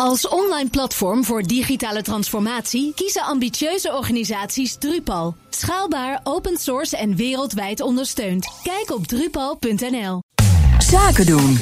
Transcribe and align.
Als 0.00 0.28
online 0.28 0.70
platform 0.70 1.24
voor 1.24 1.42
digitale 1.42 2.02
transformatie 2.02 2.92
kiezen 2.94 3.22
ambitieuze 3.22 3.92
organisaties 3.92 4.76
Drupal. 4.76 5.34
Schaalbaar, 5.50 6.20
open 6.24 6.56
source 6.56 6.96
en 6.96 7.16
wereldwijd 7.16 7.80
ondersteund. 7.80 8.46
Kijk 8.62 8.90
op 8.90 9.06
drupal.nl. 9.06 10.22
Zaken 10.78 11.26
doen. 11.26 11.58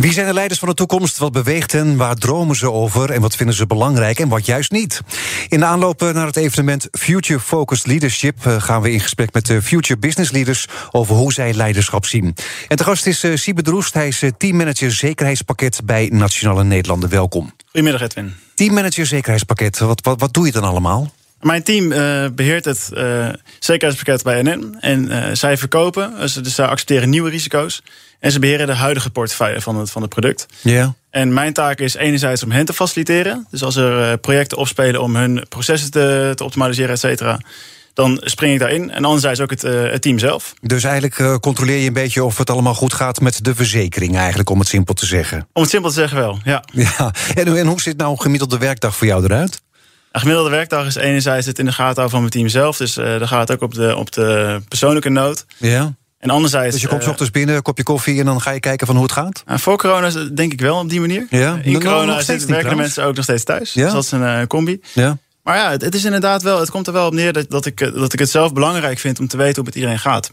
Wie 0.00 0.12
zijn 0.12 0.26
de 0.26 0.34
leiders 0.34 0.58
van 0.58 0.68
de 0.68 0.74
toekomst? 0.74 1.18
Wat 1.18 1.32
beweegt 1.32 1.72
hen? 1.72 1.96
Waar 1.96 2.14
dromen 2.14 2.56
ze 2.56 2.72
over? 2.72 3.10
En 3.10 3.20
wat 3.20 3.36
vinden 3.36 3.54
ze 3.54 3.66
belangrijk 3.66 4.18
en 4.18 4.28
wat 4.28 4.46
juist 4.46 4.70
niet? 4.70 5.00
In 5.48 5.58
de 5.58 5.64
aanloop 5.66 6.00
naar 6.00 6.26
het 6.26 6.36
evenement 6.36 6.88
Future 6.90 7.40
Focused 7.40 7.86
Leadership 7.86 8.46
eh, 8.46 8.62
gaan 8.62 8.82
we 8.82 8.92
in 8.92 9.00
gesprek 9.00 9.32
met 9.32 9.46
de 9.46 9.62
Future 9.62 9.98
Business 9.98 10.30
Leaders 10.30 10.66
over 10.90 11.14
hoe 11.14 11.32
zij 11.32 11.54
leiderschap 11.54 12.06
zien. 12.06 12.34
En 12.68 12.76
te 12.76 12.84
gast 12.84 13.06
is 13.06 13.24
uh, 13.24 13.36
Siebe 13.36 13.62
Droest, 13.62 13.94
hij 13.94 14.08
is 14.08 14.22
eh, 14.22 14.30
teammanager 14.38 14.92
zekerheidspakket 14.92 15.80
bij 15.84 16.08
Nationale 16.12 16.64
Nederlanden. 16.64 17.08
Welkom. 17.10 17.52
Goedemiddag, 17.64 18.02
Edwin. 18.02 18.34
Teammanager 18.54 19.06
zekerheidspakket, 19.06 19.78
wat, 19.78 20.00
wat, 20.04 20.20
wat 20.20 20.34
doe 20.34 20.46
je 20.46 20.52
dan 20.52 20.64
allemaal? 20.64 21.12
Mijn 21.40 21.62
team 21.62 21.92
uh, 21.92 22.26
beheert 22.34 22.64
het 22.64 22.90
uh, 22.94 23.28
zekerheidspakket 23.58 24.22
bij 24.22 24.42
NN. 24.42 24.76
En 24.80 25.04
uh, 25.04 25.26
zij 25.32 25.56
verkopen, 25.56 26.18
dus 26.18 26.42
zij 26.42 26.66
accepteren 26.66 27.10
nieuwe 27.10 27.30
risico's. 27.30 27.82
En 28.20 28.32
ze 28.32 28.38
beheren 28.38 28.66
de 28.66 28.74
huidige 28.74 29.10
portefeuille 29.10 29.60
van 29.60 29.76
het, 29.76 29.90
van 29.90 30.02
het 30.02 30.10
product. 30.10 30.46
Ja. 30.60 30.70
Yeah. 30.70 30.88
En 31.10 31.32
mijn 31.32 31.52
taak 31.52 31.78
is 31.78 31.94
enerzijds 31.94 32.42
om 32.42 32.50
hen 32.50 32.64
te 32.64 32.72
faciliteren. 32.72 33.46
Dus 33.50 33.62
als 33.62 33.76
er 33.76 34.18
projecten 34.18 34.58
opspelen 34.58 35.02
om 35.02 35.16
hun 35.16 35.44
processen 35.48 35.90
te, 35.90 36.32
te 36.34 36.44
optimaliseren, 36.44 36.90
et 36.90 37.00
cetera. 37.00 37.40
Dan 37.94 38.20
spring 38.24 38.52
ik 38.52 38.58
daarin. 38.58 38.90
En 38.90 39.04
anderzijds 39.04 39.40
ook 39.40 39.50
het, 39.50 39.62
het 39.62 40.02
team 40.02 40.18
zelf. 40.18 40.54
Dus 40.60 40.84
eigenlijk 40.84 41.40
controleer 41.40 41.78
je 41.78 41.86
een 41.86 41.92
beetje 41.92 42.24
of 42.24 42.38
het 42.38 42.50
allemaal 42.50 42.74
goed 42.74 42.94
gaat 42.94 43.20
met 43.20 43.44
de 43.44 43.54
verzekering, 43.54 44.16
eigenlijk, 44.16 44.50
om 44.50 44.58
het 44.58 44.68
simpel 44.68 44.94
te 44.94 45.06
zeggen. 45.06 45.48
Om 45.52 45.62
het 45.62 45.70
simpel 45.70 45.90
te 45.90 45.96
zeggen 45.96 46.18
wel, 46.18 46.38
ja. 46.44 46.64
ja. 46.98 47.12
En, 47.34 47.56
en 47.56 47.66
hoe 47.66 47.80
ziet 47.80 47.96
nou 47.96 48.10
een 48.10 48.20
gemiddelde 48.20 48.58
werkdag 48.58 48.96
voor 48.96 49.06
jou 49.06 49.24
eruit? 49.24 49.60
Een 50.12 50.20
gemiddelde 50.20 50.50
werkdag 50.50 50.86
is 50.86 50.94
enerzijds 50.94 51.46
het 51.46 51.58
in 51.58 51.64
de 51.64 51.72
gaten 51.72 51.94
houden 51.94 52.10
van 52.10 52.20
mijn 52.20 52.32
team 52.32 52.48
zelf. 52.48 52.76
Dus 52.76 52.96
uh, 52.96 53.18
dan 53.18 53.28
gaat 53.28 53.48
het 53.48 53.56
ook 53.56 53.62
op 53.62 53.74
de, 53.74 53.96
op 53.96 54.12
de 54.12 54.60
persoonlijke 54.68 55.08
nood. 55.08 55.46
Ja. 55.56 55.94
En 56.20 56.30
anderzijds. 56.30 56.72
Dus 56.72 56.82
je 56.82 56.88
komt 56.88 57.02
uh, 57.02 57.08
ochtends 57.08 57.30
binnen, 57.30 57.56
een 57.56 57.62
kopje 57.62 57.82
koffie 57.82 58.18
en 58.18 58.24
dan 58.24 58.40
ga 58.40 58.50
je 58.50 58.60
kijken 58.60 58.86
van 58.86 58.96
hoe 58.96 59.04
het 59.04 59.14
gaat? 59.14 59.42
Uh, 59.48 59.56
voor 59.56 59.78
corona 59.78 60.10
denk 60.32 60.52
ik 60.52 60.60
wel 60.60 60.78
op 60.78 60.88
die 60.88 61.00
manier. 61.00 61.26
Ja. 61.30 61.58
In 61.62 61.82
corona 61.82 62.12
nog 62.12 62.22
steeds 62.22 62.44
werken 62.44 62.70
de 62.70 62.76
mensen 62.76 63.04
ook 63.04 63.14
nog 63.14 63.24
steeds 63.24 63.44
thuis. 63.44 63.72
Ja. 63.72 63.84
Dus 63.84 63.92
dat 63.92 64.04
is 64.04 64.10
een 64.10 64.22
uh, 64.22 64.46
combi. 64.46 64.80
Ja. 64.92 65.18
Maar 65.42 65.56
ja, 65.56 65.70
het, 65.70 65.82
het, 65.82 65.94
is 65.94 66.04
inderdaad 66.04 66.42
wel, 66.42 66.60
het 66.60 66.70
komt 66.70 66.86
er 66.86 66.92
wel 66.92 67.06
op 67.06 67.12
neer 67.12 67.32
dat, 67.32 67.50
dat, 67.50 67.66
ik, 67.66 67.78
dat 67.78 68.12
ik 68.12 68.18
het 68.18 68.30
zelf 68.30 68.52
belangrijk 68.52 68.98
vind 68.98 69.20
om 69.20 69.28
te 69.28 69.36
weten 69.36 69.56
hoe 69.56 69.64
het 69.64 69.74
iedereen 69.74 69.98
gaat. 69.98 70.32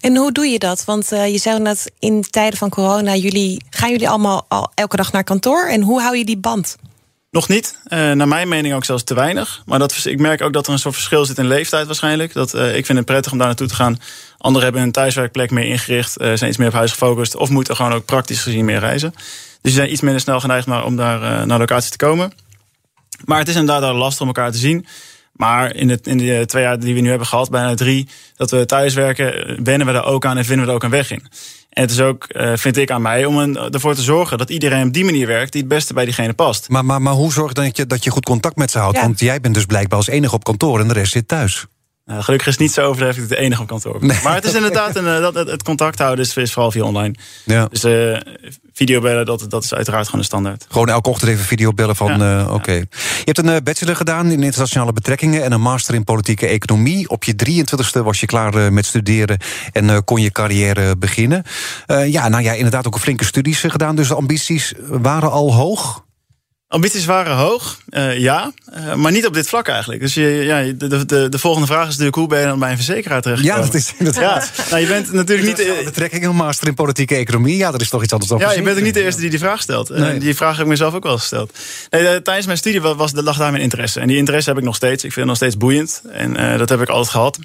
En 0.00 0.16
hoe 0.16 0.32
doe 0.32 0.46
je 0.46 0.58
dat? 0.58 0.84
Want 0.84 1.12
uh, 1.12 1.32
je 1.32 1.38
zei 1.38 1.58
net 1.58 1.92
in 1.98 2.24
tijden 2.30 2.58
van 2.58 2.68
corona, 2.68 3.14
jullie, 3.14 3.64
gaan 3.70 3.90
jullie 3.90 4.08
allemaal 4.08 4.44
al 4.48 4.72
elke 4.74 4.96
dag 4.96 5.12
naar 5.12 5.24
kantoor? 5.24 5.66
En 5.66 5.82
hoe 5.82 6.00
hou 6.00 6.16
je 6.16 6.24
die 6.24 6.38
band? 6.38 6.76
Nog 7.36 7.48
niet. 7.48 7.78
Uh, 7.88 8.12
naar 8.12 8.28
mijn 8.28 8.48
mening 8.48 8.74
ook 8.74 8.84
zelfs 8.84 9.02
te 9.02 9.14
weinig. 9.14 9.62
Maar 9.66 9.78
dat, 9.78 10.04
ik 10.04 10.18
merk 10.18 10.42
ook 10.42 10.52
dat 10.52 10.66
er 10.66 10.72
een 10.72 10.78
soort 10.78 10.94
verschil 10.94 11.24
zit 11.24 11.38
in 11.38 11.46
leeftijd 11.46 11.86
waarschijnlijk. 11.86 12.32
Dat, 12.32 12.54
uh, 12.54 12.76
ik 12.76 12.86
vind 12.86 12.98
het 12.98 13.06
prettig 13.06 13.32
om 13.32 13.38
daar 13.38 13.46
naartoe 13.46 13.66
te 13.66 13.74
gaan. 13.74 13.98
Anderen 14.38 14.64
hebben 14.64 14.82
hun 14.82 14.92
thuiswerkplek 14.92 15.50
meer 15.50 15.64
ingericht. 15.64 16.20
Uh, 16.20 16.32
zijn 16.34 16.50
iets 16.50 16.58
meer 16.58 16.68
op 16.68 16.74
huis 16.74 16.90
gefocust. 16.90 17.36
Of 17.36 17.48
moeten 17.48 17.76
gewoon 17.76 17.92
ook 17.92 18.04
praktisch 18.04 18.42
gezien 18.42 18.64
meer 18.64 18.78
reizen. 18.78 19.10
Dus 19.12 19.22
die 19.60 19.72
zijn 19.72 19.92
iets 19.92 20.00
minder 20.00 20.20
snel 20.20 20.40
geneigd 20.40 20.66
om 20.84 20.96
daar 20.96 21.46
naar 21.46 21.58
locatie 21.58 21.90
te 21.90 21.96
komen. 21.96 22.32
Maar 23.24 23.38
het 23.38 23.48
is 23.48 23.54
inderdaad 23.54 23.94
lastig 23.94 24.20
om 24.20 24.26
elkaar 24.26 24.52
te 24.52 24.58
zien. 24.58 24.86
Maar 25.32 25.74
in 25.74 25.88
de, 25.88 25.98
in 26.02 26.18
de 26.18 26.44
twee 26.46 26.62
jaar 26.62 26.80
die 26.80 26.94
we 26.94 27.00
nu 27.00 27.08
hebben 27.08 27.26
gehad, 27.26 27.50
bijna 27.50 27.74
drie... 27.74 28.08
dat 28.36 28.50
we 28.50 28.66
thuiswerken, 28.66 29.64
wennen 29.64 29.86
we 29.86 29.92
daar 29.92 30.06
ook 30.06 30.24
aan 30.24 30.36
en 30.36 30.44
vinden 30.44 30.64
we 30.64 30.70
er 30.70 30.76
ook 30.76 30.82
een 30.82 30.90
weg 30.90 31.10
in. 31.10 31.26
En 31.76 31.82
het 31.82 31.90
is 31.90 32.00
ook, 32.00 32.26
uh, 32.28 32.52
vind 32.54 32.76
ik, 32.76 32.90
aan 32.90 33.02
mij 33.02 33.24
om 33.24 33.38
een, 33.38 33.56
ervoor 33.56 33.94
te 33.94 34.02
zorgen 34.02 34.38
dat 34.38 34.50
iedereen 34.50 34.86
op 34.86 34.92
die 34.92 35.04
manier 35.04 35.26
werkt 35.26 35.52
die 35.52 35.60
het 35.60 35.70
beste 35.70 35.94
bij 35.94 36.04
diegene 36.04 36.32
past. 36.32 36.68
Maar, 36.68 36.84
maar, 36.84 37.02
maar 37.02 37.12
hoe 37.12 37.32
zorg 37.32 37.52
dan 37.52 37.64
dat 37.64 37.76
je, 37.76 37.86
dat 37.86 38.04
je 38.04 38.10
goed 38.10 38.24
contact 38.24 38.56
met 38.56 38.70
ze 38.70 38.78
houdt? 38.78 38.96
Ja. 38.96 39.02
Want 39.02 39.20
jij 39.20 39.40
bent 39.40 39.54
dus 39.54 39.64
blijkbaar 39.64 39.98
als 39.98 40.08
enige 40.08 40.34
op 40.34 40.44
kantoor 40.44 40.80
en 40.80 40.88
de 40.88 40.94
rest 40.94 41.12
zit 41.12 41.28
thuis. 41.28 41.66
Nou, 42.06 42.22
gelukkig 42.22 42.46
is 42.46 42.52
het 42.52 42.62
niet 42.62 42.72
zo 42.72 42.82
overdreven 42.86 43.22
dat 43.22 43.30
ik 43.30 43.36
de 43.36 43.42
enige 43.42 43.62
op 43.62 43.68
kantoor 43.68 43.98
ben. 43.98 44.08
Nee. 44.08 44.18
Maar 44.24 44.34
het 44.34 44.44
is 44.44 44.54
inderdaad, 44.54 44.96
een, 44.96 45.04
uh, 45.04 45.20
dat, 45.20 45.34
het, 45.34 45.50
het 45.50 45.62
contact 45.62 45.98
houden 45.98 46.24
is, 46.24 46.36
is 46.36 46.52
vooral 46.52 46.70
via 46.70 46.84
online. 46.84 47.14
Ja. 47.44 47.66
Dus 47.70 47.84
uh, 47.84 48.20
videobellen, 48.72 49.26
dat, 49.26 49.46
dat 49.48 49.64
is 49.64 49.74
uiteraard 49.74 50.04
gewoon 50.04 50.20
de 50.20 50.26
standaard. 50.26 50.66
Gewoon 50.68 50.88
elke 50.88 51.10
ochtend 51.10 51.30
even 51.30 51.44
videobellen 51.44 51.96
van, 51.96 52.18
Ja. 52.18 52.40
uh, 52.40 52.52
oké. 52.54 52.72
Je 52.72 52.86
hebt 53.24 53.38
een 53.38 53.62
bachelor 53.64 53.96
gedaan 53.96 54.30
in 54.30 54.42
internationale 54.42 54.92
betrekkingen... 54.92 55.44
en 55.44 55.52
een 55.52 55.60
master 55.60 55.94
in 55.94 56.04
politieke 56.04 56.46
economie. 56.46 57.08
Op 57.08 57.24
je 57.24 57.34
23ste 57.34 58.02
was 58.02 58.20
je 58.20 58.26
klaar 58.26 58.72
met 58.72 58.86
studeren 58.86 59.38
en 59.72 60.04
kon 60.04 60.20
je 60.20 60.30
carrière 60.30 60.96
beginnen. 60.96 61.42
Ja, 62.06 62.28
nou 62.28 62.42
ja, 62.42 62.52
inderdaad 62.52 62.86
ook 62.86 62.94
een 62.94 63.00
flinke 63.00 63.24
studies 63.24 63.60
gedaan... 63.60 63.96
dus 63.96 64.08
de 64.08 64.14
ambities 64.14 64.72
waren 64.88 65.30
al 65.30 65.54
hoog? 65.54 66.04
Ambities 66.68 67.04
waren 67.04 67.36
hoog, 67.36 67.80
uh, 67.90 68.18
ja, 68.18 68.52
uh, 68.76 68.94
maar 68.94 69.12
niet 69.12 69.26
op 69.26 69.34
dit 69.34 69.48
vlak 69.48 69.68
eigenlijk. 69.68 70.00
Dus 70.00 70.14
je, 70.14 70.22
ja, 70.22 70.62
de, 70.62 71.06
de, 71.06 71.28
de 71.28 71.38
volgende 71.38 71.66
vraag 71.66 71.82
is 71.82 71.88
natuurlijk... 71.88 72.16
hoe 72.16 72.26
ben 72.26 72.40
je 72.40 72.46
dan 72.46 72.58
bij 72.58 72.70
een 72.70 72.76
verzekeraar 72.76 73.22
terechtgekomen? 73.22 73.64
Ja, 73.64 73.70
dat 73.70 73.80
is 73.80 73.92
inderdaad. 73.98 74.52
Ja, 74.56 74.64
nou, 74.70 74.80
je 74.80 74.86
bent 74.86 75.12
natuurlijk 75.12 75.48
niet... 75.48 75.58
Internationale 75.58 75.84
betrekkingen, 75.84 76.28
een 76.28 76.36
master 76.36 76.68
in 76.68 76.74
politieke 76.74 77.14
economie... 77.14 77.56
ja, 77.56 77.70
dat 77.70 77.80
is 77.80 77.88
toch 77.88 78.02
iets 78.02 78.12
anders 78.12 78.30
dan 78.30 78.40
Ja, 78.40 78.52
je 78.52 78.62
bent 78.62 78.76
ook 78.76 78.82
niet 78.82 78.94
de 78.94 79.02
eerste 79.02 79.20
die 79.20 79.30
die 79.30 79.38
vraag 79.38 79.62
stelt. 79.62 79.88
Nee. 79.88 80.14
Uh, 80.14 80.20
die 80.20 80.34
vraag 80.34 80.52
heb 80.52 80.64
ik 80.64 80.70
mezelf 80.70 80.94
ook 80.94 81.02
wel 81.02 81.18
gesteld. 81.18 81.58
Nee, 81.90 82.02
uh, 82.02 82.08
tijdens 82.08 82.46
mijn 82.46 82.58
studie 82.58 82.80
was, 82.80 83.12
lag 83.14 83.36
daar 83.36 83.50
mijn 83.50 83.62
interesse. 83.62 84.00
En 84.00 84.06
die 84.06 84.16
interesse 84.16 84.48
heb 84.48 84.58
ik 84.58 84.64
nog 84.64 84.76
steeds. 84.76 85.04
Ik 85.04 85.12
vind 85.12 85.14
het 85.14 85.26
nog 85.26 85.36
steeds 85.36 85.56
boeiend. 85.56 86.02
En 86.12 86.58
dat 86.58 86.68
heb 86.68 86.80
ik 86.80 86.88
altijd 86.88 87.10
gehad. 87.10 87.38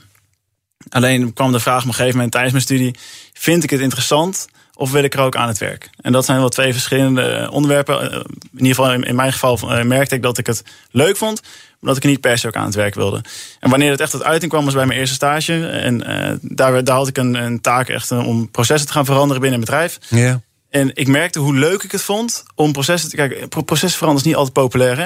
Alleen 0.89 1.33
kwam 1.33 1.51
de 1.51 1.59
vraag 1.59 1.81
op 1.81 1.87
een 1.87 1.93
gegeven 1.93 2.15
moment 2.15 2.31
tijdens 2.31 2.53
mijn 2.53 2.65
studie... 2.65 2.95
vind 3.33 3.63
ik 3.63 3.69
het 3.69 3.79
interessant 3.79 4.47
of 4.73 4.91
wil 4.91 5.03
ik 5.03 5.13
er 5.13 5.19
ook 5.19 5.35
aan 5.35 5.47
het 5.47 5.57
werk? 5.57 5.89
En 6.01 6.11
dat 6.11 6.25
zijn 6.25 6.39
wel 6.39 6.49
twee 6.49 6.71
verschillende 6.71 7.49
onderwerpen. 7.51 8.11
In 8.11 8.25
ieder 8.57 8.75
geval 8.75 8.91
in 8.91 9.15
mijn 9.15 9.31
geval 9.31 9.59
uh, 9.61 9.83
merkte 9.83 10.15
ik 10.15 10.21
dat 10.21 10.37
ik 10.37 10.47
het 10.47 10.63
leuk 10.91 11.17
vond... 11.17 11.41
maar 11.41 11.49
dat 11.79 11.97
ik 11.97 12.03
er 12.03 12.09
niet 12.09 12.21
per 12.21 12.37
se 12.37 12.47
ook 12.47 12.55
aan 12.55 12.65
het 12.65 12.75
werk 12.75 12.95
wilde. 12.95 13.23
En 13.59 13.69
wanneer 13.69 13.91
het 13.91 13.99
echt 13.99 14.11
tot 14.11 14.23
uiting 14.23 14.51
kwam 14.51 14.65
was 14.65 14.73
bij 14.73 14.85
mijn 14.85 14.99
eerste 14.99 15.15
stage. 15.15 15.67
En 15.67 16.09
uh, 16.09 16.31
daar, 16.41 16.83
daar 16.83 16.95
had 16.95 17.07
ik 17.07 17.17
een, 17.17 17.33
een 17.33 17.61
taak 17.61 17.89
echt 17.89 18.11
om 18.11 18.51
processen 18.51 18.87
te 18.87 18.93
gaan 18.93 19.05
veranderen 19.05 19.41
binnen 19.41 19.59
een 19.59 19.65
bedrijf. 19.65 19.97
Ja. 20.09 20.41
En 20.69 20.91
ik 20.93 21.07
merkte 21.07 21.39
hoe 21.39 21.55
leuk 21.55 21.83
ik 21.83 21.91
het 21.91 22.01
vond 22.01 22.43
om 22.55 22.71
processen 22.71 23.09
te 23.09 23.15
kijken. 23.15 23.49
Processen 23.49 23.97
veranderen 23.99 24.15
is 24.15 24.23
niet 24.23 24.35
altijd 24.35 24.53
populair. 24.53 24.97
Hè? 24.97 25.05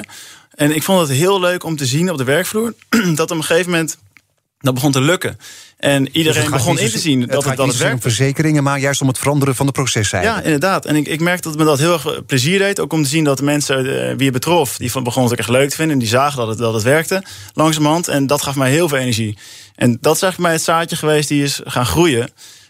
En 0.56 0.76
ik 0.76 0.84
vond 0.84 1.00
het 1.00 1.18
heel 1.18 1.40
leuk 1.40 1.64
om 1.64 1.76
te 1.76 1.86
zien 1.86 2.12
op 2.12 2.18
de 2.18 2.24
werkvloer 2.24 2.74
dat 3.16 3.32
op 3.32 3.38
een 3.38 3.44
gegeven 3.44 3.72
moment 3.72 3.98
dat 4.60 4.74
begon 4.74 4.92
te 4.92 5.02
lukken. 5.02 5.38
En 5.78 6.10
iedereen 6.12 6.42
Dus 6.42 6.52
begon 6.52 6.80
in 6.80 6.90
te 6.90 7.00
zien 7.00 7.22
het 7.22 7.32
dat 7.32 7.44
het, 7.44 7.58
dat 7.58 7.66
niet 7.66 7.76
het 7.76 7.84
werkte. 7.84 8.02
verzekeringen, 8.02 8.64
maar 8.64 8.80
juist 8.80 9.02
om 9.02 9.08
het 9.08 9.18
veranderen 9.18 9.56
van 9.56 9.66
de 9.66 9.72
processen. 9.72 10.22
Ja, 10.22 10.42
inderdaad. 10.42 10.86
En 10.86 10.96
ik, 10.96 11.08
ik 11.08 11.20
merkte 11.20 11.48
dat 11.48 11.58
me 11.58 11.64
dat 11.64 11.80
heel 11.80 11.94
erg 11.94 12.26
plezier 12.26 12.60
deed. 12.60 12.80
Ook 12.80 12.94
om 12.94 13.04
te 13.04 13.10
zien 13.10 13.24
dat 13.24 13.38
de 13.38 13.44
mensen 13.44 13.86
uh, 13.86 13.92
wie 13.92 14.24
het 14.24 14.32
betrof, 14.32 14.78
die 14.78 14.92
begonnen 14.92 15.24
het 15.24 15.32
ook 15.32 15.38
echt 15.38 15.50
leuk 15.50 15.70
te 15.70 15.76
vinden. 15.76 15.94
En 15.94 16.00
die 16.00 16.10
zagen 16.10 16.38
dat 16.38 16.48
het, 16.48 16.58
dat 16.58 16.74
het 16.74 16.84
werkte 16.84 17.24
langzamerhand. 17.54 18.08
En 18.08 18.28
dat 18.28 18.42
gaf 18.42 18.56
mij 18.56 18.70
heel 18.72 18.90
veel 18.90 18.98
energie. 18.98 19.38
En 19.76 19.98
dat 20.02 20.16
is 20.16 20.22
eigenlijk 20.22 20.38
mij 20.38 20.52
het 20.52 20.62
zaadje 20.62 20.96
geweest 20.96 21.28
die 21.28 21.44
is 21.44 21.62
gaan 21.64 21.86
groeien. 21.86 22.30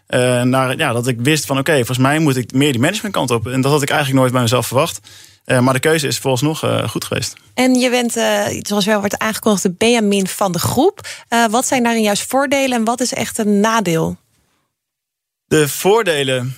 Uh, 0.09 0.41
naar, 0.41 0.77
ja, 0.77 0.93
dat 0.93 1.07
ik 1.07 1.19
wist 1.19 1.45
van 1.45 1.57
oké, 1.57 1.69
okay, 1.69 1.85
volgens 1.85 2.07
mij 2.07 2.19
moet 2.19 2.35
ik 2.37 2.53
meer 2.53 2.71
die 2.71 2.81
managementkant 2.81 3.31
op. 3.31 3.47
En 3.47 3.61
dat 3.61 3.71
had 3.71 3.81
ik 3.81 3.89
eigenlijk 3.89 4.19
nooit 4.19 4.31
bij 4.31 4.41
mezelf 4.41 4.67
verwacht. 4.67 4.99
Uh, 5.45 5.59
maar 5.59 5.73
de 5.73 5.79
keuze 5.79 6.07
is 6.07 6.17
volgens 6.17 6.63
uh, 6.63 6.89
goed 6.89 7.05
geweest. 7.05 7.33
En 7.53 7.75
je 7.75 7.89
bent, 7.89 8.17
uh, 8.17 8.45
zoals 8.61 8.85
wel 8.85 8.99
wordt 8.99 9.17
aangekondigd, 9.17 9.63
de 9.63 9.71
Benjamin 9.71 10.27
van 10.27 10.51
de 10.51 10.59
groep. 10.59 11.07
Wat 11.49 11.67
zijn 11.67 11.83
daarin 11.83 12.01
juist 12.01 12.25
voordelen 12.27 12.77
en 12.77 12.83
wat 12.83 13.01
is 13.01 13.13
echt 13.13 13.37
een 13.37 13.59
nadeel? 13.59 14.17
De 15.45 15.67
voordelen 15.67 16.57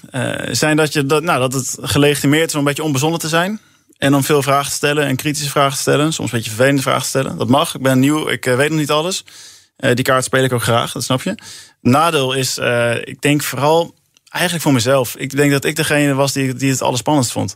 zijn 0.51 0.77
dat, 0.77 0.93
je, 0.93 1.05
dat, 1.05 1.23
nou, 1.23 1.39
dat 1.39 1.53
het 1.53 1.77
gelegitimeerd 1.81 2.47
is 2.47 2.53
om 2.53 2.59
een 2.59 2.65
beetje 2.65 2.83
onbezonnen 2.83 3.19
te 3.19 3.27
zijn. 3.27 3.59
En 3.97 4.15
om 4.15 4.23
veel 4.23 4.41
vragen 4.41 4.69
te 4.69 4.75
stellen 4.75 5.05
en 5.05 5.15
kritische 5.15 5.49
vragen 5.49 5.73
te 5.73 5.81
stellen. 5.81 6.13
Soms 6.13 6.31
een 6.31 6.37
beetje 6.37 6.53
vervelende 6.53 6.81
vragen 6.81 7.01
te 7.01 7.07
stellen. 7.07 7.37
Dat 7.37 7.47
mag. 7.47 7.75
Ik 7.75 7.81
ben 7.81 7.99
nieuw, 7.99 8.29
ik 8.29 8.45
weet 8.45 8.69
nog 8.69 8.79
niet 8.79 8.91
alles. 8.91 9.23
die 9.77 10.01
kaart 10.01 10.23
speel 10.23 10.43
ik 10.43 10.53
ook 10.53 10.63
graag, 10.63 10.91
dat 10.91 11.03
snap 11.03 11.21
je. 11.21 11.35
Nadeel 11.81 12.33
is, 12.33 12.57
ik 13.03 13.21
denk 13.21 13.43
vooral 13.43 13.93
eigenlijk 14.29 14.63
voor 14.63 14.73
mezelf. 14.73 15.15
Ik 15.15 15.35
denk 15.35 15.51
dat 15.51 15.65
ik 15.65 15.75
degene 15.75 16.13
was 16.13 16.33
die, 16.33 16.53
die 16.53 16.69
het 16.69 16.81
allerspannendst 16.81 17.31
vond. 17.31 17.55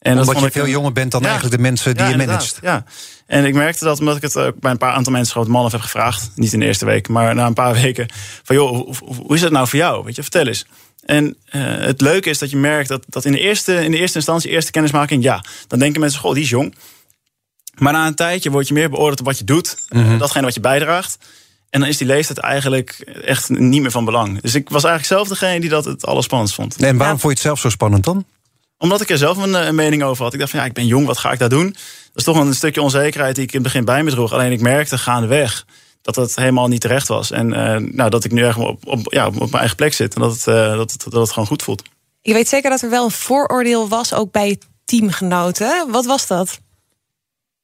En 0.00 0.18
omdat 0.18 0.40
je 0.40 0.50
veel 0.50 0.66
jonger 0.66 0.92
bent 0.92 1.10
dan 1.10 1.20
ja, 1.20 1.26
eigenlijk 1.26 1.56
de 1.56 1.62
mensen 1.62 1.94
die 1.94 2.04
ja, 2.04 2.10
je 2.10 2.16
managt. 2.16 2.58
Ja, 2.62 2.84
en 3.26 3.44
ik 3.44 3.54
merkte 3.54 3.84
dat 3.84 3.98
omdat 3.98 4.16
ik 4.16 4.22
het 4.22 4.36
ook 4.36 4.60
bij 4.60 4.70
een 4.70 4.78
paar 4.78 4.92
aantal 4.92 5.12
mensen, 5.12 5.32
grote 5.32 5.50
mannen, 5.50 5.70
heb 5.70 5.80
gevraagd. 5.80 6.30
Niet 6.34 6.52
in 6.52 6.60
de 6.60 6.66
eerste 6.66 6.84
week, 6.84 7.08
maar 7.08 7.34
na 7.34 7.46
een 7.46 7.54
paar 7.54 7.74
weken. 7.82 8.08
Van 8.42 8.56
joh, 8.56 8.70
hoe, 8.70 9.14
hoe 9.16 9.34
is 9.34 9.40
dat 9.40 9.50
nou 9.50 9.68
voor 9.68 9.78
jou? 9.78 10.04
Weet 10.04 10.16
je, 10.16 10.22
vertel 10.22 10.46
eens. 10.46 10.66
En 11.04 11.36
uh, 11.52 11.76
het 11.78 12.00
leuke 12.00 12.30
is 12.30 12.38
dat 12.38 12.50
je 12.50 12.56
merkt 12.56 12.88
dat, 12.88 13.04
dat 13.08 13.24
in, 13.24 13.32
de 13.32 13.40
eerste, 13.40 13.84
in 13.84 13.90
de 13.90 13.98
eerste 13.98 14.16
instantie, 14.16 14.50
eerste 14.50 14.70
kennismaking, 14.70 15.22
ja, 15.22 15.44
dan 15.66 15.78
denken 15.78 16.00
mensen, 16.00 16.20
goh, 16.20 16.34
die 16.34 16.42
is 16.42 16.48
jong. 16.48 16.74
Maar 17.74 17.92
na 17.92 18.06
een 18.06 18.14
tijdje 18.14 18.50
word 18.50 18.68
je 18.68 18.74
meer 18.74 18.90
beoordeeld 18.90 19.20
op 19.20 19.26
wat 19.26 19.38
je 19.38 19.44
doet, 19.44 19.76
mm 19.88 20.02
-hmm. 20.02 20.12
uh, 20.12 20.18
datgene 20.18 20.44
wat 20.44 20.54
je 20.54 20.60
bijdraagt. 20.60 21.18
En 21.70 21.80
dan 21.80 21.88
is 21.88 21.96
die 21.96 22.06
leeftijd 22.06 22.38
eigenlijk 22.38 22.90
echt 23.24 23.48
niet 23.48 23.82
meer 23.82 23.90
van 23.90 24.04
belang. 24.04 24.40
Dus 24.40 24.54
ik 24.54 24.68
was 24.68 24.84
eigenlijk 24.84 25.14
zelf 25.14 25.28
degene 25.28 25.60
die 25.60 25.70
dat 25.70 25.84
het 25.84 26.06
allerspannendst 26.06 26.56
vond. 26.56 26.76
En 26.76 26.96
waarom 26.96 27.16
ja. 27.16 27.20
vond 27.20 27.22
je 27.22 27.28
het 27.28 27.38
zelf 27.38 27.60
zo 27.60 27.68
spannend 27.68 28.04
dan? 28.04 28.24
Omdat 28.80 29.00
ik 29.00 29.10
er 29.10 29.18
zelf 29.18 29.36
een, 29.36 29.54
een, 29.54 29.74
mening 29.74 30.02
over 30.02 30.24
had. 30.24 30.32
Ik 30.32 30.38
dacht 30.38 30.50
van 30.50 30.60
ja, 30.60 30.66
ik 30.66 30.72
ben 30.72 30.86
jong, 30.86 31.06
wat 31.06 31.18
ga 31.18 31.32
ik 31.32 31.38
daar 31.38 31.48
doen? 31.48 31.66
Dat 31.66 32.14
is 32.14 32.24
toch 32.24 32.36
een 32.36 32.54
stukje 32.54 32.82
onzekerheid 32.82 33.34
die 33.34 33.44
ik 33.44 33.52
in 33.52 33.54
het 33.54 33.66
begin 33.66 33.84
bij 33.84 34.02
me 34.02 34.10
droeg. 34.10 34.32
Alleen 34.32 34.52
ik 34.52 34.60
merkte 34.60 34.98
gaandeweg 34.98 35.64
dat 36.02 36.16
het 36.16 36.36
helemaal 36.36 36.68
niet 36.68 36.80
terecht 36.80 37.08
was. 37.08 37.30
En 37.30 37.46
uh, 37.46 37.76
nou, 37.76 38.10
dat 38.10 38.24
ik 38.24 38.32
nu 38.32 38.44
echt 38.44 38.58
op, 38.58 38.86
op, 38.86 39.12
ja, 39.12 39.26
op 39.26 39.38
mijn 39.38 39.52
eigen 39.52 39.76
plek 39.76 39.92
zit. 39.92 40.14
En 40.14 40.20
dat 40.20 40.32
het, 40.32 40.46
uh, 40.46 40.76
dat, 40.76 40.92
het, 40.92 41.04
dat 41.08 41.20
het 41.20 41.30
gewoon 41.30 41.48
goed 41.48 41.62
voelt. 41.62 41.82
Je 42.20 42.32
weet 42.32 42.48
zeker 42.48 42.70
dat 42.70 42.82
er 42.82 42.90
wel 42.90 43.04
een 43.04 43.10
vooroordeel 43.10 43.88
was, 43.88 44.14
ook 44.14 44.32
bij 44.32 44.58
teamgenoten. 44.84 45.90
Wat 45.90 46.04
was 46.04 46.26
dat? 46.26 46.60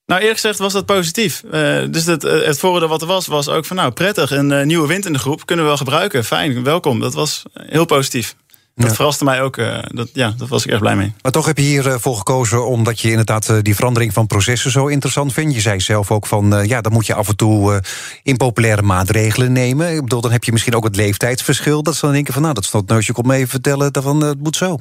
Nou, 0.06 0.20
eerlijk 0.20 0.40
gezegd 0.40 0.58
was 0.58 0.72
dat 0.72 0.86
positief. 0.86 1.42
Uh, 1.44 1.52
dus 1.90 2.04
het, 2.04 2.22
het 2.22 2.58
voordeel 2.58 2.88
wat 2.88 3.00
er 3.00 3.06
was, 3.06 3.26
was 3.26 3.48
ook 3.48 3.64
van 3.64 3.76
nou 3.76 3.90
prettig. 3.90 4.30
Een 4.30 4.50
uh, 4.50 4.62
nieuwe 4.62 4.86
wind 4.88 5.06
in 5.06 5.12
de 5.12 5.18
groep 5.18 5.46
kunnen 5.46 5.64
we 5.64 5.70
wel 5.70 5.78
gebruiken. 5.78 6.24
Fijn, 6.24 6.62
welkom. 6.62 7.00
Dat 7.00 7.14
was 7.14 7.42
heel 7.52 7.84
positief. 7.84 8.36
Dat 8.84 8.94
verraste 8.94 9.24
mij 9.24 9.42
ook. 9.42 9.56
Uh, 9.56 9.78
dat, 9.82 10.08
ja, 10.12 10.34
dat 10.36 10.48
was 10.48 10.64
ik 10.64 10.70
echt 10.70 10.80
blij 10.80 10.96
mee. 10.96 11.14
Maar 11.22 11.32
toch 11.32 11.46
heb 11.46 11.58
je 11.58 11.64
hiervoor 11.64 12.16
gekozen 12.16 12.66
omdat 12.66 13.00
je 13.00 13.10
inderdaad 13.10 13.64
die 13.64 13.74
verandering 13.74 14.12
van 14.12 14.26
processen 14.26 14.70
zo 14.70 14.86
interessant 14.86 15.32
vindt. 15.32 15.54
Je 15.54 15.60
zei 15.60 15.80
zelf 15.80 16.10
ook 16.10 16.26
van 16.26 16.62
ja, 16.66 16.80
dan 16.80 16.92
moet 16.92 17.06
je 17.06 17.14
af 17.14 17.28
en 17.28 17.36
toe 17.36 17.82
impopulaire 18.22 18.82
maatregelen 18.82 19.52
nemen. 19.52 19.94
Ik 19.94 20.00
bedoel, 20.00 20.20
dan 20.20 20.32
heb 20.32 20.44
je 20.44 20.52
misschien 20.52 20.74
ook 20.74 20.84
het 20.84 20.96
leeftijdsverschil. 20.96 21.82
Dat 21.82 21.94
ze 21.94 22.00
dan 22.00 22.14
denken 22.14 22.32
van 22.32 22.42
nou, 22.42 22.54
dat 22.54 22.64
is 22.64 22.70
dat 22.70 22.88
neusje 22.88 23.12
komt 23.12 23.26
me 23.26 23.34
even 23.34 23.48
vertellen. 23.48 23.92
Daarvan, 23.92 24.22
het 24.22 24.42
moet 24.42 24.56
zo. 24.56 24.78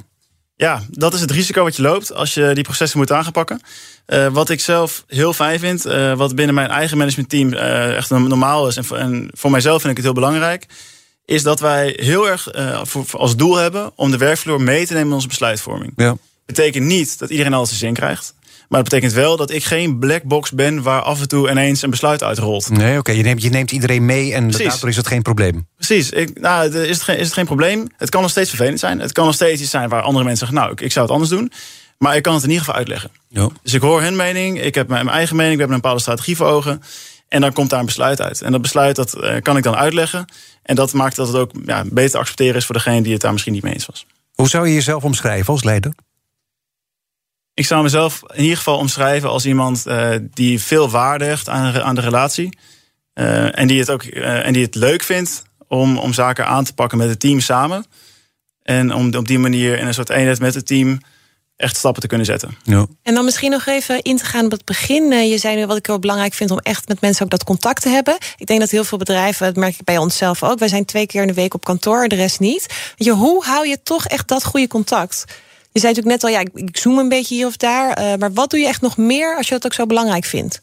Ja, 0.56 0.82
dat 0.90 1.14
is 1.14 1.20
het 1.20 1.30
risico 1.30 1.62
wat 1.62 1.76
je 1.76 1.82
loopt 1.82 2.14
als 2.14 2.34
je 2.34 2.50
die 2.54 2.64
processen 2.64 2.98
moet 2.98 3.12
aanpakken. 3.12 3.60
Uh, 4.06 4.26
wat 4.26 4.50
ik 4.50 4.60
zelf 4.60 5.04
heel 5.06 5.32
fijn 5.32 5.58
vind, 5.58 5.86
uh, 5.86 6.16
wat 6.16 6.34
binnen 6.34 6.54
mijn 6.54 6.70
eigen 6.70 6.96
managementteam 6.96 7.52
uh, 7.52 7.96
echt 7.96 8.10
normaal 8.10 8.68
is, 8.68 8.76
en 8.76 8.84
voor, 8.84 8.96
en 8.96 9.30
voor 9.32 9.50
mijzelf 9.50 9.80
vind 9.80 9.90
ik 9.90 9.96
het 9.96 10.06
heel 10.06 10.14
belangrijk, 10.14 10.66
is 11.26 11.42
dat 11.42 11.60
wij 11.60 11.96
heel 12.00 12.28
erg 12.28 12.48
voor, 12.82 13.04
als 13.10 13.36
doel 13.36 13.56
hebben 13.56 13.92
om 13.94 14.10
de 14.10 14.16
werkvloer 14.16 14.60
mee 14.60 14.86
te 14.86 14.92
nemen 14.92 15.08
in 15.08 15.14
onze 15.14 15.28
besluitvorming. 15.28 15.92
Ja. 15.96 16.16
Betekent 16.46 16.84
niet 16.84 17.18
dat 17.18 17.30
iedereen 17.30 17.54
alles 17.54 17.70
in 17.70 17.76
zin 17.76 17.94
krijgt. 17.94 18.34
Maar 18.68 18.80
dat 18.80 18.90
betekent 18.90 19.12
wel 19.12 19.36
dat 19.36 19.50
ik 19.50 19.64
geen 19.64 19.98
black 19.98 20.22
box 20.22 20.50
ben 20.50 20.82
waar 20.82 21.02
af 21.02 21.20
en 21.20 21.28
toe 21.28 21.50
ineens 21.50 21.82
een 21.82 21.90
besluit 21.90 22.22
uitrolt. 22.22 22.70
Nee, 22.70 22.98
oké. 22.98 23.12
Je, 23.12 23.22
neemt, 23.22 23.42
je 23.42 23.50
neemt 23.50 23.72
iedereen 23.72 24.04
mee 24.04 24.34
en 24.34 24.46
Precies. 24.46 24.68
daardoor 24.68 24.88
is 24.88 24.96
het 24.96 25.06
geen 25.06 25.22
probleem. 25.22 25.66
Precies. 25.76 26.10
Ik, 26.10 26.40
nou, 26.40 26.78
is, 26.78 26.88
het 26.88 27.02
geen, 27.02 27.18
is 27.18 27.24
het 27.24 27.34
geen 27.34 27.44
probleem. 27.44 27.86
Het 27.96 28.10
kan 28.10 28.22
nog 28.22 28.30
steeds 28.30 28.48
vervelend 28.48 28.80
zijn. 28.80 29.00
Het 29.00 29.12
kan 29.12 29.24
nog 29.24 29.34
steeds 29.34 29.60
iets 29.60 29.70
zijn 29.70 29.88
waar 29.88 30.02
andere 30.02 30.24
mensen 30.24 30.46
zeggen... 30.46 30.64
nou, 30.64 30.72
ik, 30.72 30.80
ik 30.80 30.92
zou 30.92 31.04
het 31.04 31.14
anders 31.14 31.32
doen. 31.32 31.52
Maar 31.98 32.16
ik 32.16 32.22
kan 32.22 32.34
het 32.34 32.42
in 32.42 32.48
ieder 32.48 32.64
geval 32.64 32.78
uitleggen. 32.78 33.10
Ja. 33.28 33.48
Dus 33.62 33.74
ik 33.74 33.80
hoor 33.80 34.02
hun 34.02 34.16
mening. 34.16 34.62
Ik 34.62 34.74
heb 34.74 34.88
mijn 34.88 35.08
eigen 35.08 35.36
mening. 35.36 35.54
We 35.54 35.60
hebben 35.60 35.76
een 35.76 35.82
bepaalde 35.82 36.02
strategie 36.02 36.36
voor 36.36 36.46
ogen. 36.46 36.82
En 37.28 37.40
dan 37.40 37.52
komt 37.52 37.70
daar 37.70 37.80
een 37.80 37.86
besluit 37.86 38.20
uit. 38.20 38.42
En 38.42 38.52
dat 38.52 38.62
besluit 38.62 38.96
dat, 38.96 39.16
uh, 39.16 39.34
kan 39.42 39.56
ik 39.56 39.62
dan 39.62 39.76
uitleggen. 39.76 40.24
En 40.66 40.74
dat 40.74 40.92
maakt 40.92 41.16
dat 41.16 41.26
het 41.26 41.36
ook 41.36 41.50
ja, 41.64 41.84
beter 41.84 42.10
te 42.10 42.18
accepteren 42.18 42.54
is 42.54 42.66
voor 42.66 42.74
degene 42.74 43.02
die 43.02 43.12
het 43.12 43.20
daar 43.20 43.32
misschien 43.32 43.52
niet 43.52 43.62
mee 43.62 43.72
eens 43.72 43.86
was. 43.86 44.06
Hoe 44.34 44.48
zou 44.48 44.66
je 44.68 44.74
jezelf 44.74 45.04
omschrijven 45.04 45.52
als 45.52 45.64
leider? 45.64 45.92
Ik 47.54 47.66
zou 47.66 47.82
mezelf 47.82 48.22
in 48.34 48.42
ieder 48.42 48.56
geval 48.56 48.78
omschrijven 48.78 49.28
als 49.28 49.46
iemand 49.46 49.86
uh, 49.86 50.16
die 50.30 50.62
veel 50.62 50.90
waarde 50.90 51.24
hecht 51.24 51.48
aan, 51.48 51.82
aan 51.82 51.94
de 51.94 52.00
relatie. 52.00 52.58
Uh, 53.14 53.58
en, 53.58 53.66
die 53.66 53.78
het 53.78 53.90
ook, 53.90 54.02
uh, 54.02 54.46
en 54.46 54.52
die 54.52 54.64
het 54.64 54.74
leuk 54.74 55.02
vindt 55.02 55.42
om, 55.68 55.98
om 55.98 56.12
zaken 56.12 56.46
aan 56.46 56.64
te 56.64 56.74
pakken 56.74 56.98
met 56.98 57.08
het 57.08 57.20
team 57.20 57.40
samen. 57.40 57.84
En 58.62 58.94
om 58.94 59.14
op 59.14 59.26
die 59.28 59.38
manier 59.38 59.78
in 59.78 59.86
een 59.86 59.94
soort 59.94 60.10
eenheid 60.10 60.40
met 60.40 60.54
het 60.54 60.66
team 60.66 60.98
echt 61.56 61.76
stappen 61.76 62.02
te 62.02 62.08
kunnen 62.08 62.26
zetten. 62.26 62.56
Ja. 62.62 62.86
En 63.02 63.14
dan 63.14 63.24
misschien 63.24 63.50
nog 63.50 63.66
even 63.66 64.02
in 64.02 64.16
te 64.16 64.24
gaan 64.24 64.44
op 64.44 64.50
het 64.50 64.64
begin. 64.64 65.28
Je 65.28 65.38
zei 65.38 65.56
nu 65.56 65.66
wat 65.66 65.76
ik 65.76 65.86
heel 65.86 65.98
belangrijk 65.98 66.34
vind 66.34 66.50
om 66.50 66.58
echt 66.58 66.88
met 66.88 67.00
mensen 67.00 67.24
ook 67.24 67.30
dat 67.30 67.44
contact 67.44 67.82
te 67.82 67.88
hebben. 67.88 68.16
Ik 68.36 68.46
denk 68.46 68.60
dat 68.60 68.70
heel 68.70 68.84
veel 68.84 68.98
bedrijven, 68.98 69.46
dat 69.46 69.56
merk 69.56 69.74
ik 69.74 69.84
bij 69.84 69.98
onszelf 69.98 70.42
ook. 70.42 70.58
Wij 70.58 70.68
zijn 70.68 70.84
twee 70.84 71.06
keer 71.06 71.20
in 71.20 71.26
de 71.26 71.34
week 71.34 71.54
op 71.54 71.64
kantoor, 71.64 72.08
de 72.08 72.14
rest 72.16 72.40
niet. 72.40 72.66
Weet 72.96 73.08
je, 73.08 73.12
hoe 73.12 73.44
hou 73.44 73.68
je 73.68 73.82
toch 73.82 74.06
echt 74.06 74.28
dat 74.28 74.44
goede 74.44 74.68
contact? 74.68 75.24
Je 75.72 75.80
zei 75.80 75.94
natuurlijk 75.94 76.22
net 76.22 76.24
al, 76.24 76.38
ja, 76.38 76.50
ik, 76.54 76.76
zoom 76.76 76.98
een 76.98 77.08
beetje 77.08 77.34
hier 77.34 77.46
of 77.46 77.56
daar. 77.56 78.00
Uh, 78.00 78.14
maar 78.14 78.32
wat 78.32 78.50
doe 78.50 78.60
je 78.60 78.66
echt 78.66 78.80
nog 78.80 78.96
meer 78.96 79.36
als 79.36 79.48
je 79.48 79.54
dat 79.54 79.64
ook 79.64 79.74
zo 79.74 79.86
belangrijk 79.86 80.24
vindt? 80.24 80.60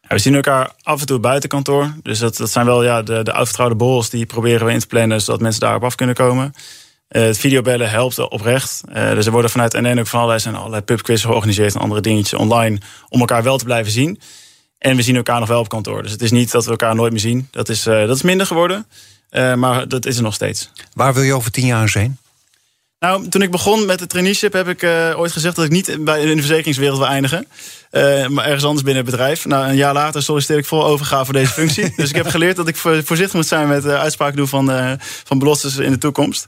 Ja, 0.00 0.08
we 0.08 0.18
zien 0.18 0.34
elkaar 0.34 0.72
af 0.82 1.00
en 1.00 1.06
toe 1.06 1.18
buiten 1.18 1.48
kantoor. 1.48 1.94
Dus 2.02 2.18
dat, 2.18 2.36
dat 2.36 2.50
zijn 2.50 2.66
wel 2.66 2.84
ja, 2.84 3.02
de, 3.02 3.22
de 3.22 3.32
uitvertrouwde 3.32 3.76
borrels 3.76 4.10
die 4.10 4.26
proberen 4.26 4.66
we 4.66 4.72
in 4.72 4.80
te 4.80 4.86
plannen, 4.86 5.20
zodat 5.20 5.40
mensen 5.40 5.60
daarop 5.60 5.84
af 5.84 5.94
kunnen 5.94 6.14
komen. 6.14 6.54
Uh, 7.10 7.22
het 7.22 7.38
videobellen 7.38 7.90
helpt 7.90 8.28
oprecht. 8.28 8.80
Uh, 8.88 9.10
dus 9.10 9.26
er 9.26 9.32
worden 9.32 9.50
vanuit 9.50 9.72
NN 9.72 9.98
ook 9.98 10.06
van 10.06 10.18
allerlei, 10.18 10.40
zijn 10.40 10.54
allerlei 10.54 10.82
pubquiz 10.82 11.22
georganiseerd 11.22 11.74
en 11.74 11.80
andere 11.80 12.00
dingetjes 12.00 12.38
online 12.38 12.78
om 13.08 13.20
elkaar 13.20 13.42
wel 13.42 13.58
te 13.58 13.64
blijven 13.64 13.92
zien. 13.92 14.20
En 14.78 14.96
we 14.96 15.02
zien 15.02 15.16
elkaar 15.16 15.40
nog 15.40 15.48
wel 15.48 15.60
op 15.60 15.68
kantoor. 15.68 16.02
Dus 16.02 16.12
het 16.12 16.22
is 16.22 16.30
niet 16.30 16.50
dat 16.50 16.64
we 16.64 16.70
elkaar 16.70 16.94
nooit 16.94 17.12
meer 17.12 17.20
zien. 17.20 17.48
Dat 17.50 17.68
is, 17.68 17.82
dat 17.82 18.16
is 18.16 18.22
minder 18.22 18.46
geworden. 18.46 18.86
maar 19.56 19.88
dat 19.88 20.06
is 20.06 20.16
er 20.16 20.22
nog 20.22 20.34
steeds. 20.34 20.70
Waar 20.94 21.14
wil 21.14 21.22
je 21.22 21.34
over 21.34 21.50
tien 21.50 21.66
jaar 21.66 21.88
zijn? 21.88 22.18
Nou, 22.98 23.28
toen 23.28 23.42
ik 23.42 23.50
begon 23.50 23.86
met 23.86 23.98
de 23.98 24.06
traineeship 24.06 24.52
heb 24.52 24.68
ik 24.68 24.82
ooit 25.16 25.32
gezegd 25.32 25.56
dat 25.56 25.64
ik 25.64 25.70
niet 25.70 26.04
bij, 26.04 26.20
in 26.20 26.36
de 26.36 26.42
verzekeringswereld 26.42 26.98
wil 26.98 27.06
eindigen. 27.06 27.46
Maar 28.34 28.44
ergens 28.44 28.64
anders 28.64 28.84
binnen 28.84 29.02
het 29.04 29.10
bedrijf. 29.10 29.44
Nou, 29.44 29.68
een 29.68 29.76
jaar 29.76 29.94
later 29.94 30.22
solliciteer 30.22 30.58
ik 30.58 30.66
vol 30.66 30.84
overgave 30.84 31.24
voor 31.24 31.34
deze 31.34 31.52
functie. 31.52 31.92
dus 31.96 32.08
ik 32.08 32.16
heb 32.16 32.26
geleerd 32.28 32.56
dat 32.56 32.68
ik 32.68 32.76
voorzichtig 32.76 33.32
moet 33.32 33.46
zijn 33.46 33.68
met 33.68 33.86
uitspraken 33.86 34.36
doen 34.36 34.48
van, 34.48 34.98
van 35.24 35.38
beloftes 35.38 35.76
in 35.76 35.90
de 35.90 35.98
toekomst. 35.98 36.46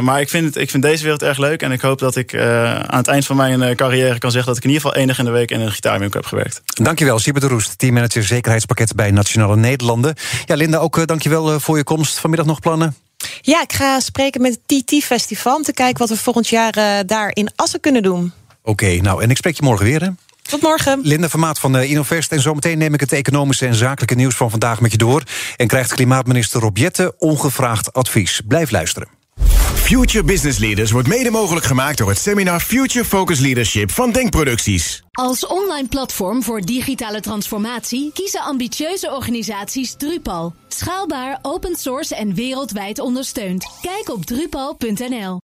Maar 0.00 0.20
ik 0.20 0.28
vind, 0.28 0.44
het, 0.44 0.56
ik 0.56 0.70
vind 0.70 0.82
deze 0.82 1.02
wereld 1.02 1.22
erg 1.22 1.38
leuk. 1.38 1.62
En 1.62 1.72
ik 1.72 1.80
hoop 1.80 1.98
dat 1.98 2.16
ik 2.16 2.36
aan 2.36 2.98
het 2.98 3.08
eind 3.08 3.26
van 3.26 3.36
mijn 3.36 3.76
carrière 3.76 4.18
kan 4.18 4.30
zeggen... 4.30 4.48
dat 4.48 4.56
ik 4.56 4.64
in 4.64 4.70
ieder 4.70 4.84
geval 4.84 5.02
enig 5.02 5.18
in 5.18 5.24
de 5.24 5.30
week 5.30 5.50
in 5.50 5.60
een 5.60 5.72
gitaarwinkel 5.72 6.20
heb 6.20 6.28
gewerkt. 6.28 6.60
Dankjewel, 6.64 7.18
Siebert 7.18 7.44
de 7.44 7.50
Roest, 7.50 7.78
teammanager 7.78 8.24
zekerheidspakket 8.24 8.94
bij 8.94 9.10
Nationale 9.10 9.56
Nederlanden. 9.56 10.14
Ja, 10.44 10.54
Linda, 10.54 10.78
ook 10.78 11.06
dankjewel 11.06 11.60
voor 11.60 11.76
je 11.76 11.84
komst. 11.84 12.18
Vanmiddag 12.18 12.46
nog 12.46 12.60
plannen? 12.60 12.96
Ja, 13.40 13.62
ik 13.62 13.72
ga 13.72 14.00
spreken 14.00 14.40
met 14.40 14.58
het 14.66 14.86
TT 14.86 15.04
Festival 15.04 15.56
om 15.56 15.62
te 15.62 15.72
kijken 15.72 15.98
wat 15.98 16.08
we 16.08 16.16
volgend 16.16 16.48
jaar 16.48 16.78
uh, 16.78 16.98
daar 17.06 17.30
in 17.32 17.50
Assen 17.56 17.80
kunnen 17.80 18.02
doen. 18.02 18.32
Oké, 18.62 18.96
nou 18.96 19.22
en 19.22 19.30
ik 19.30 19.36
spreek 19.36 19.56
je 19.56 19.62
morgen 19.62 19.86
weer 19.86 20.02
hè? 20.02 20.08
Tot 20.42 20.62
morgen. 20.62 21.00
Linda 21.02 21.28
Vermaat 21.28 21.58
van 21.58 21.76
Innovest. 21.76 22.32
En 22.32 22.40
zometeen 22.40 22.78
neem 22.78 22.94
ik 22.94 23.00
het 23.00 23.12
economische 23.12 23.66
en 23.66 23.74
zakelijke 23.74 24.14
nieuws 24.14 24.34
van 24.34 24.50
vandaag 24.50 24.80
met 24.80 24.92
je 24.92 24.98
door. 24.98 25.22
En 25.56 25.66
krijgt 25.66 25.94
klimaatminister 25.94 26.60
Rob 26.60 26.76
Jette 26.76 27.14
ongevraagd 27.18 27.92
advies. 27.92 28.40
Blijf 28.46 28.70
luisteren. 28.70 29.17
Future 29.74 30.24
Business 30.24 30.58
Leaders 30.58 30.90
wordt 30.90 31.08
mede 31.08 31.30
mogelijk 31.30 31.66
gemaakt 31.66 31.98
door 31.98 32.08
het 32.08 32.18
seminar 32.18 32.60
Future 32.60 33.04
Focus 33.04 33.38
Leadership 33.38 33.90
van 33.90 34.12
Denkproducties. 34.12 35.02
Als 35.12 35.46
online 35.46 35.88
platform 35.88 36.42
voor 36.42 36.60
digitale 36.60 37.20
transformatie 37.20 38.10
kiezen 38.14 38.40
ambitieuze 38.40 39.10
organisaties 39.10 39.94
Drupal. 39.94 40.54
Schaalbaar, 40.68 41.38
open 41.42 41.76
source 41.76 42.14
en 42.14 42.34
wereldwijd 42.34 42.98
ondersteund. 42.98 43.66
Kijk 43.82 44.08
op 44.08 44.24
drupal.nl. 44.24 45.36